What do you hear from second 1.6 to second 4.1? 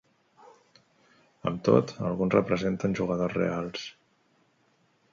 tot, alguns representen jugadors reals.